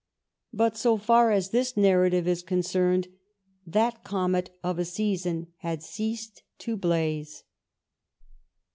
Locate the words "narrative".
1.77-2.27